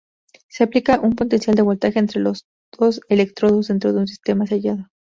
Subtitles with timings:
[0.49, 2.47] Se aplica un potencial de voltaje entre dos
[3.07, 4.89] electrodos dentro de un sistema sellado.